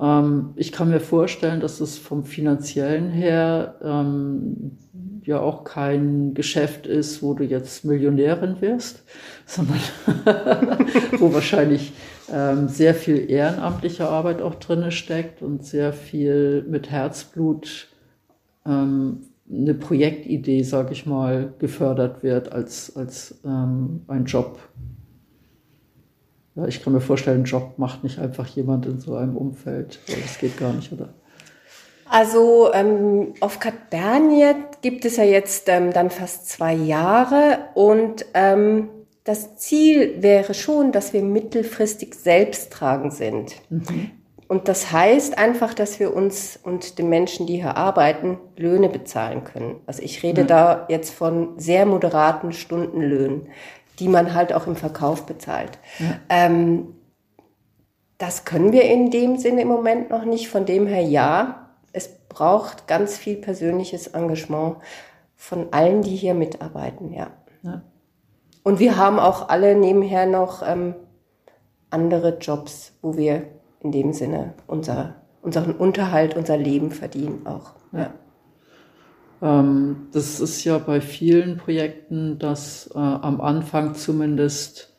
Ähm, 0.00 0.50
ich 0.56 0.72
kann 0.72 0.90
mir 0.90 1.00
vorstellen, 1.00 1.60
dass 1.60 1.80
es 1.80 1.98
vom 1.98 2.24
finanziellen 2.24 3.10
her 3.10 3.76
ähm, 3.82 4.78
ja 5.24 5.40
auch 5.40 5.64
kein 5.64 6.34
Geschäft 6.34 6.86
ist, 6.86 7.22
wo 7.22 7.34
du 7.34 7.44
jetzt 7.44 7.84
Millionärin 7.84 8.60
wirst, 8.60 9.04
sondern 9.46 9.78
wo 11.18 11.32
wahrscheinlich 11.32 11.92
ähm, 12.32 12.68
sehr 12.68 12.94
viel 12.94 13.30
ehrenamtliche 13.30 14.08
Arbeit 14.08 14.42
auch 14.42 14.54
drin 14.54 14.90
steckt 14.90 15.42
und 15.42 15.64
sehr 15.64 15.92
viel 15.92 16.64
mit 16.68 16.90
Herzblut 16.90 17.88
ähm, 18.66 19.24
eine 19.50 19.74
Projektidee, 19.74 20.62
sage 20.62 20.92
ich 20.92 21.06
mal, 21.06 21.54
gefördert 21.58 22.22
wird 22.22 22.52
als, 22.52 22.94
als 22.96 23.40
ähm, 23.44 24.02
ein 24.06 24.26
Job. 24.26 24.58
Ja, 26.58 26.66
ich 26.66 26.82
kann 26.82 26.92
mir 26.92 27.00
vorstellen, 27.00 27.36
einen 27.36 27.44
Job 27.44 27.74
macht 27.76 28.02
nicht 28.02 28.18
einfach 28.18 28.48
jemand 28.48 28.84
in 28.84 28.98
so 28.98 29.14
einem 29.14 29.36
Umfeld. 29.36 30.00
Das 30.08 30.38
geht 30.38 30.58
gar 30.58 30.72
nicht, 30.72 30.92
oder? 30.92 31.10
Also 32.10 32.72
ähm, 32.72 33.34
auf 33.38 33.60
Kat 33.60 33.90
Berniet 33.90 34.82
gibt 34.82 35.04
es 35.04 35.18
ja 35.18 35.24
jetzt 35.24 35.68
ähm, 35.68 35.92
dann 35.92 36.10
fast 36.10 36.48
zwei 36.48 36.74
Jahre 36.74 37.58
und 37.74 38.26
ähm, 38.34 38.88
das 39.22 39.56
Ziel 39.56 40.16
wäre 40.20 40.52
schon, 40.54 40.90
dass 40.90 41.12
wir 41.12 41.22
mittelfristig 41.22 42.14
selbsttragend 42.14 43.12
sind. 43.12 43.54
Mhm. 43.68 44.10
Und 44.48 44.66
das 44.66 44.90
heißt 44.90 45.36
einfach, 45.36 45.74
dass 45.74 46.00
wir 46.00 46.16
uns 46.16 46.58
und 46.60 46.98
den 46.98 47.10
Menschen, 47.10 47.46
die 47.46 47.56
hier 47.56 47.76
arbeiten, 47.76 48.38
Löhne 48.56 48.88
bezahlen 48.88 49.44
können. 49.44 49.76
Also 49.86 50.02
ich 50.02 50.22
rede 50.22 50.42
mhm. 50.44 50.46
da 50.46 50.86
jetzt 50.88 51.10
von 51.10 51.58
sehr 51.58 51.84
moderaten 51.84 52.52
Stundenlöhnen, 52.52 53.48
die 53.98 54.08
man 54.08 54.34
halt 54.34 54.52
auch 54.52 54.66
im 54.66 54.76
Verkauf 54.76 55.26
bezahlt. 55.26 55.78
Mhm. 55.98 56.14
Ähm, 56.28 56.94
das 58.18 58.44
können 58.44 58.72
wir 58.72 58.82
in 58.82 59.10
dem 59.10 59.38
Sinne 59.38 59.62
im 59.62 59.68
Moment 59.68 60.10
noch 60.10 60.24
nicht. 60.24 60.48
Von 60.48 60.66
dem 60.66 60.86
her 60.86 61.02
ja, 61.02 61.70
es 61.92 62.08
braucht 62.28 62.86
ganz 62.86 63.16
viel 63.16 63.36
persönliches 63.36 64.08
Engagement 64.08 64.76
von 65.36 65.68
allen, 65.72 66.02
die 66.02 66.16
hier 66.16 66.34
mitarbeiten, 66.34 67.12
ja. 67.12 67.28
ja. 67.62 67.82
Und 68.64 68.80
wir 68.80 68.96
haben 68.96 69.18
auch 69.20 69.48
alle 69.48 69.76
nebenher 69.76 70.26
noch 70.26 70.62
ähm, 70.66 70.94
andere 71.90 72.38
Jobs, 72.38 72.92
wo 73.02 73.16
wir 73.16 73.44
in 73.80 73.92
dem 73.92 74.12
Sinne 74.12 74.54
unser, 74.66 75.14
unseren 75.42 75.72
Unterhalt, 75.72 76.36
unser 76.36 76.56
Leben 76.56 76.90
verdienen 76.90 77.46
auch. 77.46 77.74
Ja. 77.92 78.12
Ähm, 79.42 80.08
das 80.12 80.40
ist 80.40 80.64
ja 80.64 80.78
bei 80.78 81.00
vielen 81.00 81.56
Projekten, 81.56 82.38
dass 82.38 82.90
äh, 82.94 82.98
am 82.98 83.40
Anfang 83.40 83.94
zumindest 83.94 84.94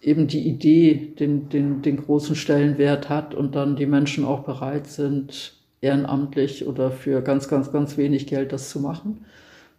eben 0.00 0.26
die 0.26 0.46
Idee 0.46 1.14
den, 1.18 1.48
den, 1.48 1.82
den 1.82 1.96
großen 1.96 2.36
Stellenwert 2.36 3.08
hat 3.08 3.34
und 3.34 3.54
dann 3.54 3.76
die 3.76 3.86
Menschen 3.86 4.24
auch 4.24 4.40
bereit 4.40 4.86
sind, 4.86 5.54
ehrenamtlich 5.80 6.66
oder 6.66 6.90
für 6.90 7.22
ganz, 7.22 7.48
ganz, 7.48 7.72
ganz 7.72 7.96
wenig 7.96 8.26
Geld 8.26 8.52
das 8.52 8.70
zu 8.70 8.80
machen. 8.80 9.24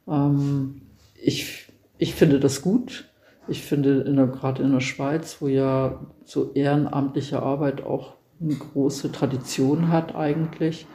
Ähm, 0.08 0.82
ich, 1.22 1.68
ich 1.98 2.16
finde 2.16 2.40
das 2.40 2.62
gut. 2.62 3.06
Ich 3.48 3.62
finde 3.62 4.04
gerade 4.32 4.64
in 4.64 4.72
der 4.72 4.80
Schweiz, 4.80 5.38
wo 5.40 5.48
ja 5.48 6.00
so 6.24 6.52
ehrenamtliche 6.54 7.44
Arbeit 7.44 7.84
auch 7.84 8.16
eine 8.42 8.56
große 8.56 9.12
Tradition 9.12 9.90
hat 9.90 10.16
eigentlich, 10.16 10.88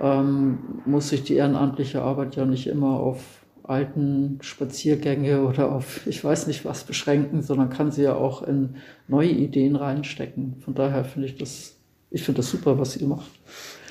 ähm, 0.00 0.82
muss 0.84 1.08
sich 1.08 1.24
die 1.24 1.34
ehrenamtliche 1.34 2.02
Arbeit 2.02 2.36
ja 2.36 2.44
nicht 2.44 2.66
immer 2.66 3.00
auf 3.00 3.18
alten 3.64 4.38
Spaziergänge 4.42 5.44
oder 5.44 5.72
auf 5.72 6.06
ich 6.06 6.22
weiß 6.24 6.46
nicht 6.46 6.64
was 6.64 6.84
beschränken, 6.84 7.42
sondern 7.42 7.70
kann 7.70 7.92
sie 7.92 8.02
ja 8.02 8.14
auch 8.14 8.42
in 8.42 8.76
neue 9.08 9.30
Ideen 9.30 9.76
reinstecken. 9.76 10.56
Von 10.64 10.74
daher 10.74 11.04
finde 11.04 11.28
ich 11.28 11.36
das, 11.36 11.76
ich 12.10 12.24
finde 12.24 12.40
das 12.40 12.50
super, 12.50 12.78
was 12.78 12.96
ihr 12.96 13.06
macht. 13.06 13.30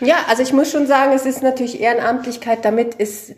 Ja, 0.01 0.15
also 0.27 0.43
ich 0.43 0.51
muss 0.51 0.71
schon 0.71 0.87
sagen, 0.87 1.13
es 1.13 1.25
ist 1.25 1.43
natürlich 1.43 1.79
Ehrenamtlichkeit, 1.79 2.65
damit 2.65 2.95
ist 2.95 3.35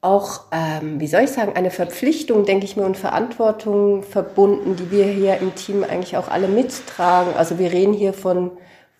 auch, 0.00 0.44
ähm, 0.52 1.00
wie 1.00 1.08
soll 1.08 1.22
ich 1.22 1.30
sagen, 1.30 1.52
eine 1.56 1.70
Verpflichtung, 1.70 2.44
denke 2.44 2.64
ich 2.64 2.76
mir, 2.76 2.84
und 2.84 2.96
Verantwortung 2.96 4.02
verbunden, 4.02 4.76
die 4.76 4.90
wir 4.90 5.04
hier 5.04 5.38
im 5.38 5.54
Team 5.54 5.82
eigentlich 5.82 6.16
auch 6.16 6.28
alle 6.28 6.48
mittragen. 6.48 7.34
Also 7.34 7.58
wir 7.58 7.72
reden 7.72 7.92
hier 7.92 8.12
von 8.12 8.52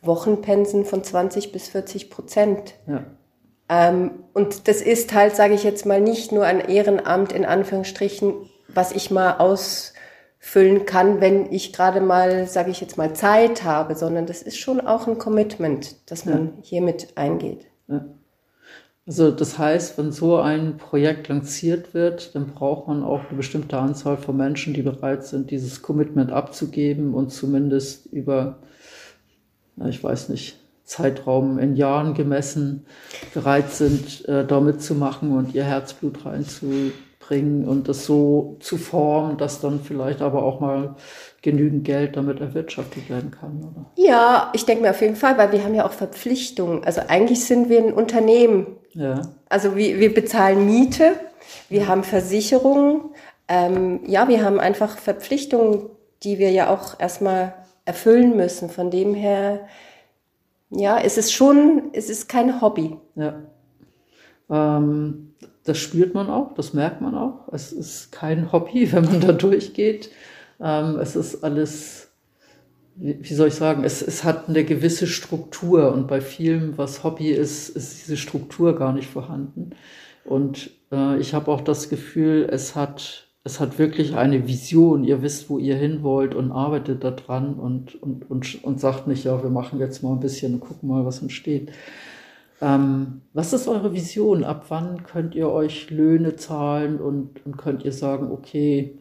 Wochenpensen 0.07 0.85
von 0.85 1.03
20 1.03 1.53
bis 1.53 1.69
40 1.69 2.11
Prozent. 2.11 2.75
Ja. 2.87 3.05
Ähm, 3.69 4.25
und 4.33 4.69
das 4.69 4.81
ist 4.81 5.13
halt, 5.13 5.35
sage 5.35 5.55
ich 5.55 5.65
jetzt 5.65 5.87
mal, 5.87 6.01
nicht 6.01 6.33
nur 6.33 6.45
ein 6.45 6.61
Ehrenamt 6.61 7.33
in 7.33 7.45
Anführungsstrichen, 7.45 8.35
was 8.69 8.93
ich 8.93 9.11
mal 9.11 9.39
ausfüllen 9.39 10.87
kann, 10.87 11.21
wenn 11.21 11.53
ich 11.53 11.73
gerade 11.73 12.01
mal, 12.01 12.47
sage 12.47 12.71
ich 12.71 12.81
jetzt 12.81 12.97
mal, 12.97 13.15
Zeit 13.15 13.65
habe, 13.65 13.95
sondern 13.97 14.27
das 14.27 14.43
ist 14.43 14.59
schon 14.59 14.81
auch 14.81 15.09
ein 15.09 15.19
Commitment, 15.19 15.97
das 16.11 16.25
man 16.25 16.47
ja. 16.47 16.53
hiermit 16.63 17.17
eingeht. 17.17 17.67
Ja. 17.89 18.05
Also 19.07 19.31
das 19.31 19.57
heißt, 19.57 19.99
wenn 19.99 20.11
so 20.11 20.37
ein 20.37 20.79
Projekt 20.79 21.29
lanciert 21.29 21.95
wird, 21.95 22.35
dann 22.35 22.49
braucht 22.49 22.89
man 22.89 23.05
auch 23.05 23.21
eine 23.29 23.37
bestimmte 23.37 23.79
Anzahl 23.79 24.17
von 24.17 24.37
Menschen, 24.37 24.75
die 24.75 24.83
bereit 24.83 25.25
sind, 25.25 25.53
dieses 25.53 25.81
Commitment 25.81 26.33
abzugeben 26.33 27.15
und 27.15 27.31
zumindest 27.31 28.07
über, 28.07 28.59
ich 29.89 30.03
weiß 30.03 30.29
nicht, 30.31 30.59
Zeitraum 30.85 31.59
in 31.59 31.77
Jahren 31.77 32.15
gemessen 32.15 32.87
bereit 33.35 33.71
sind, 33.71 34.27
äh, 34.29 34.47
da 34.47 34.61
mitzumachen 34.61 35.33
und 35.33 35.55
ihr 35.55 35.65
Herzblut 35.65 36.25
reinzubringen 36.25 37.67
und 37.67 37.89
das 37.89 38.07
so 38.07 38.57
zu 38.61 38.77
formen, 38.77 39.37
dass 39.37 39.61
dann 39.61 39.81
vielleicht 39.81 40.23
aber 40.23 40.45
auch 40.45 40.61
mal 40.61 40.95
genügend 41.43 41.85
Geld 41.85 42.17
damit 42.17 42.41
erwirtschaftet 42.41 43.11
werden 43.11 43.33
kann. 43.33 43.59
Oder? 43.59 43.87
Ja, 43.97 44.53
ich 44.55 44.65
denke 44.65 44.83
mir 44.83 44.91
auf 44.91 45.01
jeden 45.01 45.17
Fall, 45.17 45.37
weil 45.37 45.51
wir 45.51 45.65
haben 45.65 45.75
ja 45.75 45.85
auch 45.85 45.93
Verpflichtungen. 45.93 46.85
Also 46.85 47.03
eigentlich 47.09 47.45
sind 47.45 47.69
wir 47.69 47.79
ein 47.79 47.93
Unternehmen. 47.93 48.77
Ja. 48.93 49.23
Also 49.49 49.77
wir, 49.77 49.99
wir 49.99 50.15
bezahlen 50.15 50.67
Miete, 50.67 51.15
wir 51.69 51.83
ja. 51.83 51.87
haben 51.89 52.05
Versicherungen, 52.05 53.01
ähm, 53.49 54.01
ja, 54.07 54.29
wir 54.29 54.45
haben 54.45 54.61
einfach 54.61 54.99
Verpflichtungen, 54.99 55.91
die 56.23 56.39
wir 56.39 56.51
ja 56.51 56.71
auch 56.73 56.99
erstmal 56.99 57.55
erfüllen 57.87 58.37
müssen. 58.37 58.69
Von 58.69 58.91
dem 58.91 59.15
her, 59.15 59.67
ja, 60.69 60.99
es 60.99 61.17
ist 61.17 61.33
schon, 61.33 61.91
es 61.95 62.11
ist 62.11 62.29
kein 62.29 62.61
Hobby. 62.61 62.99
Ja. 63.15 63.43
Ähm, 64.51 65.35
das 65.65 65.79
spürt 65.79 66.15
man 66.15 66.29
auch, 66.29 66.55
das 66.55 66.75
merkt 66.75 67.01
man 67.01 67.15
auch. 67.17 67.49
Es 67.53 67.73
ist 67.73 68.13
kein 68.13 68.53
Hobby, 68.53 68.93
wenn 68.93 69.05
man 69.05 69.21
da 69.21 69.33
durchgeht. 69.33 70.11
Ähm, 70.61 70.99
es 70.99 71.17
ist 71.17 71.43
alles, 71.43 72.11
wie, 72.97 73.35
soll 73.35 73.49
ich 73.49 73.55
sagen, 73.55 73.85
es, 73.85 74.03
es 74.03 74.25
hat 74.25 74.49
eine 74.49 74.65
gewisse 74.65 75.07
Struktur 75.07 75.93
und 75.93 76.09
bei 76.09 76.21
vielem, 76.21 76.79
was 76.79 77.05
Hobby 77.05 77.31
ist, 77.31 77.69
ist 77.71 78.03
diese 78.03 78.17
Struktur 78.17 78.77
gar 78.77 78.93
nicht 78.93 79.09
vorhanden. 79.09 79.71
Und 80.25 80.71
äh, 80.91 81.19
ich 81.19 81.35
habe 81.35 81.51
auch 81.51 81.61
das 81.61 81.89
Gefühl, 81.89 82.49
es 82.51 82.75
hat, 82.75 83.26
es 83.47 83.61
hat 83.61 83.79
wirklich 83.79 84.17
eine 84.17 84.49
Vision. 84.49 85.05
Ihr 85.05 85.23
wisst, 85.23 85.49
wo 85.49 85.59
ihr 85.59 85.77
hin 85.77 86.03
wollt 86.03 86.35
und 86.35 86.51
arbeitet 86.51 87.05
daran 87.05 87.55
und, 87.55 87.95
und, 88.03 88.29
und, 88.29 88.65
und 88.65 88.81
sagt 88.81 89.07
nicht, 89.07 89.25
ja, 89.25 89.41
wir 89.41 89.51
machen 89.51 89.79
jetzt 89.79 90.03
mal 90.03 90.13
ein 90.13 90.21
bisschen 90.21 90.55
und 90.55 90.61
gucken 90.61 90.89
mal, 90.89 91.07
was 91.07 91.23
entsteht. 91.23 91.71
Ähm, 92.61 93.21
was 93.35 93.53
ist 93.53 93.69
eure 93.69 93.95
Vision? 93.95 94.43
Ab 94.43 94.65
wann 94.69 95.05
könnt 95.05 95.37
ihr 95.37 95.49
euch 95.49 95.91
Löhne 95.91 96.35
zahlen 96.35 96.99
und, 96.99 97.47
und 97.47 97.57
könnt 97.57 97.85
ihr 97.85 97.93
sagen, 97.93 98.33
okay, 98.33 98.99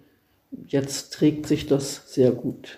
jetzt 0.68 1.14
trägt 1.14 1.48
sich 1.48 1.66
das 1.66 2.14
sehr 2.14 2.30
gut. 2.30 2.78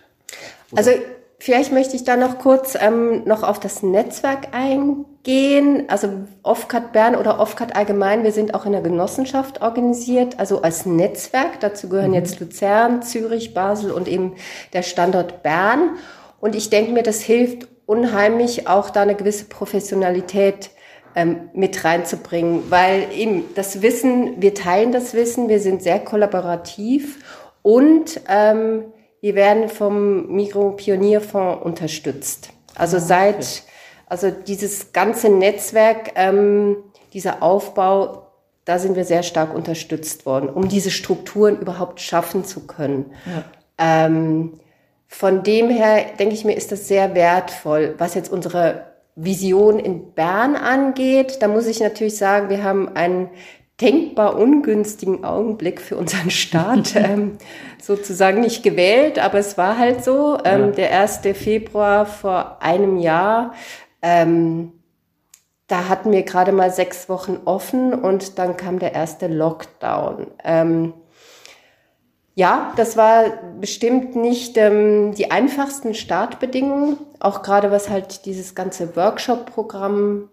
Oder? 0.72 0.78
Also 0.78 0.92
vielleicht 1.40 1.72
möchte 1.72 1.96
ich 1.96 2.04
da 2.04 2.18
noch 2.18 2.40
kurz 2.40 2.76
ähm, 2.80 3.24
noch 3.26 3.44
auf 3.44 3.60
das 3.60 3.84
Netzwerk 3.84 4.54
eingehen. 4.54 5.86
Also 5.88 6.10
OFCAT 6.44 6.94
Bern 6.94 7.16
oder 7.16 7.40
OFCAT 7.40 7.76
allgemein, 7.76 8.24
wir 8.24 8.32
sind 8.32 8.54
auch 8.54 8.66
in 8.66 8.72
der 8.72 8.82
Genossenschaft 8.82 9.62
organisiert, 9.62 10.40
also 10.40 10.62
als 10.62 10.86
Netzwerk. 10.86 11.60
Dazu 11.60 11.90
gehören 11.90 12.10
mhm. 12.10 12.16
jetzt 12.16 12.40
Luzern, 12.40 13.02
Zürich, 13.02 13.54
Basel 13.54 13.92
und 13.92 14.08
eben 14.08 14.36
der 14.74 14.84
Standort 14.84 15.44
Bern. 15.44 15.98
Und 16.40 16.56
ich 16.56 16.70
denke 16.70 16.92
mir, 16.92 17.04
das 17.04 17.22
hilft 17.22 17.68
unheimlich, 17.86 18.68
auch 18.68 18.90
da 18.90 19.02
eine 19.02 19.16
gewisse 19.16 19.46
Professionalität 19.46 20.72
ähm, 21.16 21.50
mit 21.54 21.84
reinzubringen, 21.84 22.70
weil 22.70 23.08
eben 23.16 23.46
das 23.56 23.82
Wissen, 23.82 24.42
wir 24.42 24.54
teilen 24.54 24.92
das 24.92 25.14
Wissen, 25.14 25.50
wir 25.50 25.60
sind 25.60 25.82
sehr 25.82 26.00
kollaborativ 26.00 27.20
und 27.64 28.22
ähm, 28.30 28.84
Wir 29.22 29.36
werden 29.36 29.70
vom 29.70 30.28
Mikropionierfonds 30.28 31.66
unterstützt. 31.66 32.50
Also 32.76 32.98
ah, 32.98 33.02
seit, 33.02 33.64
also 34.06 34.30
dieses 34.30 34.94
ganze 34.94 35.30
Netzwerk, 35.30 36.12
ähm, 36.16 36.78
dieser 37.14 37.42
Aufbau, 37.42 38.28
da 38.66 38.80
sind 38.80 38.96
wir 38.96 39.06
sehr 39.06 39.24
stark 39.24 39.56
unterstützt 39.56 40.26
worden, 40.26 40.50
um 40.50 40.68
diese 40.68 40.92
Strukturen 40.92 41.60
überhaupt 41.60 42.00
schaffen 42.02 42.46
zu 42.46 42.68
können. 42.68 43.14
Ja. 43.26 44.06
Ähm, 44.06 44.60
von 45.08 45.44
dem 45.44 45.70
her 45.70 46.06
denke 46.20 46.36
ich 46.36 46.44
mir, 46.44 46.54
ist 46.54 46.72
das 46.72 46.88
sehr 46.88 47.16
wertvoll, 47.16 47.96
was 47.98 48.14
jetzt 48.14 48.32
unsere 48.32 48.88
Vision 49.16 49.80
in 49.80 50.12
Bern 50.14 50.56
angeht. 50.56 51.42
Da 51.42 51.48
muss 51.48 51.66
ich 51.66 51.80
natürlich 51.80 52.18
sagen, 52.18 52.50
wir 52.50 52.64
haben 52.64 52.96
einen 52.96 53.30
denkbar 53.80 54.38
ungünstigen 54.38 55.24
Augenblick 55.24 55.80
für 55.82 55.98
unseren 55.98 56.32
Start 56.32 56.96
ähm, 56.96 57.38
sozusagen 57.82 58.42
nicht 58.42 58.64
gewählt, 58.64 59.20
aber 59.20 59.38
es 59.40 59.58
war 59.58 59.78
halt 59.78 60.04
so. 60.04 60.38
Ähm, 60.44 60.68
ja. 60.68 60.72
Der 60.72 61.00
1. 61.00 61.20
Februar 61.34 62.06
vor 62.06 62.62
einem 62.62 62.98
Jahr, 62.98 63.54
ähm, 64.02 64.74
da 65.68 65.90
hatten 65.90 66.12
wir 66.12 66.24
gerade 66.24 66.52
mal 66.52 66.72
sechs 66.72 67.10
Wochen 67.10 67.40
offen 67.46 67.94
und 67.94 68.40
dann 68.40 68.58
kam 68.58 68.80
der 68.80 68.94
erste 68.94 69.28
Lockdown. 69.28 70.28
Ähm, 70.44 70.94
ja, 72.36 72.72
das 72.78 72.96
war 72.96 73.26
bestimmt 73.60 74.16
nicht 74.16 74.58
ähm, 74.58 75.14
die 75.16 75.32
einfachsten 75.32 75.94
Startbedingungen, 75.94 76.98
auch 77.20 77.42
gerade 77.42 77.72
was 77.72 77.90
halt 77.90 78.26
dieses 78.26 78.54
ganze 78.54 78.96
Workshop-Programm 78.96 80.30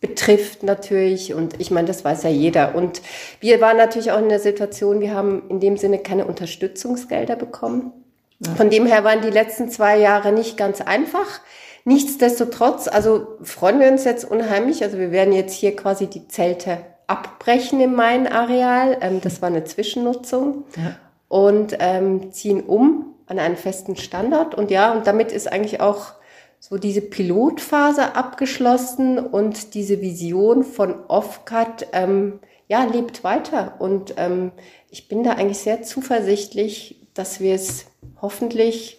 betrifft 0.00 0.62
natürlich. 0.62 1.34
Und 1.34 1.60
ich 1.60 1.70
meine, 1.70 1.88
das 1.88 2.04
weiß 2.04 2.22
ja 2.22 2.30
jeder. 2.30 2.74
Und 2.74 3.02
wir 3.40 3.60
waren 3.60 3.76
natürlich 3.76 4.12
auch 4.12 4.18
in 4.18 4.28
der 4.28 4.40
Situation, 4.40 5.00
wir 5.00 5.12
haben 5.14 5.42
in 5.48 5.60
dem 5.60 5.76
Sinne 5.76 5.98
keine 5.98 6.24
Unterstützungsgelder 6.24 7.36
bekommen. 7.36 7.92
Ja. 8.40 8.54
Von 8.54 8.70
dem 8.70 8.86
her 8.86 9.02
waren 9.04 9.22
die 9.22 9.30
letzten 9.30 9.70
zwei 9.70 9.98
Jahre 9.98 10.32
nicht 10.32 10.56
ganz 10.56 10.80
einfach. 10.80 11.40
Nichtsdestotrotz, 11.84 12.86
also 12.86 13.38
freuen 13.42 13.80
wir 13.80 13.90
uns 13.90 14.04
jetzt 14.04 14.24
unheimlich. 14.24 14.82
Also 14.82 14.98
wir 14.98 15.10
werden 15.10 15.32
jetzt 15.32 15.54
hier 15.54 15.74
quasi 15.74 16.06
die 16.06 16.28
Zelte 16.28 16.78
abbrechen 17.06 17.80
im 17.80 17.94
Main-Areal. 17.94 18.98
Ähm, 19.00 19.20
das 19.20 19.42
war 19.42 19.48
eine 19.48 19.64
Zwischennutzung. 19.64 20.64
Ja. 20.76 20.96
Und 21.28 21.76
ähm, 21.80 22.32
ziehen 22.32 22.62
um 22.62 23.14
an 23.26 23.38
einen 23.38 23.56
festen 23.56 23.96
Standard. 23.96 24.54
Und 24.54 24.70
ja, 24.70 24.92
und 24.92 25.06
damit 25.06 25.32
ist 25.32 25.50
eigentlich 25.50 25.80
auch 25.80 26.12
so 26.60 26.76
diese 26.76 27.00
Pilotphase 27.00 28.14
abgeschlossen 28.14 29.18
und 29.18 29.74
diese 29.74 30.00
Vision 30.00 30.64
von 30.64 30.94
Offcut 31.08 31.86
ähm, 31.92 32.40
ja, 32.68 32.84
lebt 32.84 33.24
weiter. 33.24 33.80
Und 33.80 34.14
ähm, 34.16 34.52
ich 34.90 35.08
bin 35.08 35.24
da 35.24 35.32
eigentlich 35.32 35.58
sehr 35.58 35.82
zuversichtlich, 35.82 37.00
dass 37.14 37.40
wir 37.40 37.54
es 37.54 37.86
hoffentlich 38.20 38.98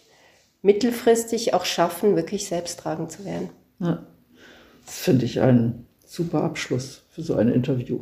mittelfristig 0.62 1.54
auch 1.54 1.66
schaffen, 1.66 2.16
wirklich 2.16 2.48
selbsttragend 2.48 3.12
zu 3.12 3.26
werden. 3.26 3.50
Ja, 3.80 4.06
das 4.86 5.00
finde 5.00 5.26
ich 5.26 5.40
ein 5.40 5.86
super 6.06 6.44
Abschluss 6.44 7.04
für 7.12 7.22
so 7.22 7.36
ein 7.36 7.50
Interview. 7.50 8.00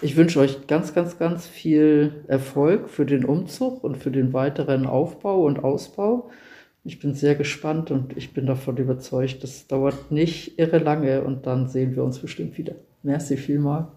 Ich 0.00 0.16
wünsche 0.16 0.40
euch 0.40 0.66
ganz, 0.66 0.94
ganz, 0.94 1.18
ganz 1.18 1.46
viel 1.46 2.24
Erfolg 2.28 2.88
für 2.88 3.04
den 3.04 3.24
Umzug 3.24 3.84
und 3.84 3.96
für 3.96 4.10
den 4.10 4.32
weiteren 4.32 4.86
Aufbau 4.86 5.44
und 5.44 5.62
Ausbau. 5.62 6.30
Ich 6.84 7.00
bin 7.00 7.14
sehr 7.14 7.34
gespannt 7.34 7.90
und 7.90 8.16
ich 8.16 8.32
bin 8.32 8.46
davon 8.46 8.76
überzeugt, 8.76 9.42
das 9.42 9.66
dauert 9.66 10.10
nicht 10.10 10.58
irre 10.58 10.78
lange 10.78 11.22
und 11.22 11.46
dann 11.46 11.68
sehen 11.68 11.94
wir 11.94 12.04
uns 12.04 12.18
bestimmt 12.18 12.56
wieder. 12.56 12.76
Merci 13.02 13.36
vielmal. 13.36 13.88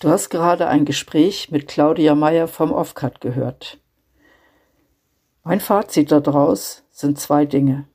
Du 0.00 0.08
hast 0.08 0.30
gerade 0.30 0.68
ein 0.68 0.84
Gespräch 0.84 1.50
mit 1.50 1.66
Claudia 1.66 2.14
Meyer 2.14 2.48
vom 2.48 2.72
Offcut 2.72 3.20
gehört. 3.20 3.78
Mein 5.42 5.60
Fazit 5.60 6.10
daraus 6.12 6.84
sind 6.90 7.18
zwei 7.18 7.46
Dinge. 7.46 7.86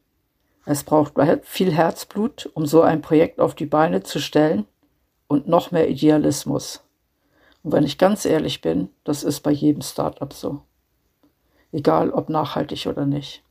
Es 0.65 0.83
braucht 0.83 1.13
viel 1.43 1.71
Herzblut, 1.71 2.49
um 2.53 2.65
so 2.65 2.81
ein 2.81 3.01
Projekt 3.01 3.39
auf 3.39 3.55
die 3.55 3.65
Beine 3.65 4.03
zu 4.03 4.19
stellen 4.19 4.65
und 5.27 5.47
noch 5.47 5.71
mehr 5.71 5.89
Idealismus. 5.89 6.83
Und 7.63 7.71
wenn 7.71 7.83
ich 7.83 7.97
ganz 7.97 8.25
ehrlich 8.25 8.61
bin, 8.61 8.89
das 9.03 9.23
ist 9.23 9.41
bei 9.41 9.51
jedem 9.51 9.81
Startup 9.81 10.31
so 10.33 10.61
egal 11.71 12.11
ob 12.11 12.29
nachhaltig 12.29 12.87
oder 12.87 13.05
nicht. 13.05 13.43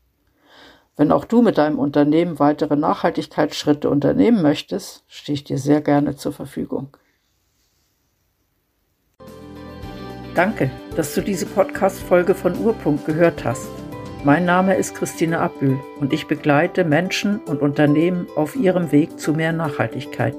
Wenn 0.97 1.13
auch 1.13 1.25
du 1.25 1.41
mit 1.41 1.57
deinem 1.57 1.79
Unternehmen 1.79 2.39
weitere 2.39 2.77
Nachhaltigkeitsschritte 2.77 3.89
unternehmen 3.89 4.43
möchtest, 4.43 5.05
stehe 5.09 5.35
ich 5.35 5.45
dir 5.45 5.59
sehr 5.59 5.81
gerne 5.81 6.17
zur 6.17 6.33
Verfügung. 6.33 6.97
Danke, 10.35 10.71
dass 10.97 11.15
du 11.15 11.23
diese 11.23 11.47
Podcast-Folge 11.47 12.35
von 12.35 12.59
Urpunkt 12.59 13.07
gehört 13.07 13.45
hast. 13.45 13.69
Mein 14.23 14.45
Name 14.45 14.77
ist 14.77 14.95
Christine 14.95 15.41
Abbühl 15.41 15.81
und 15.99 16.13
ich 16.13 16.27
begleite 16.27 16.85
Menschen 16.85 17.41
und 17.41 17.63
Unternehmen 17.63 18.27
auf 18.37 18.55
ihrem 18.55 18.93
Weg 18.93 19.19
zu 19.19 19.33
mehr 19.33 19.53
Nachhaltigkeit. 19.53 20.35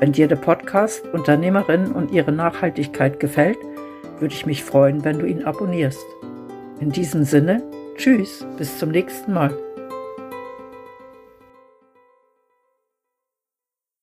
Wenn 0.00 0.12
dir 0.12 0.26
der 0.26 0.36
Podcast 0.36 1.06
Unternehmerinnen 1.12 1.92
und 1.92 2.10
ihre 2.10 2.32
Nachhaltigkeit 2.32 3.20
gefällt, 3.20 3.58
würde 4.18 4.34
ich 4.34 4.46
mich 4.46 4.64
freuen, 4.64 5.04
wenn 5.04 5.20
du 5.20 5.26
ihn 5.26 5.44
abonnierst. 5.44 6.04
In 6.84 6.92
diesem 6.92 7.24
Sinne, 7.24 7.62
tschüss, 7.96 8.44
bis 8.58 8.78
zum 8.78 8.90
nächsten 8.90 9.32
Mal. 9.32 9.63